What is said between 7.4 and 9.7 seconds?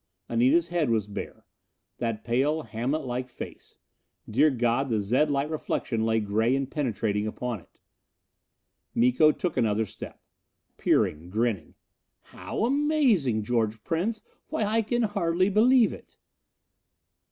it! Miko took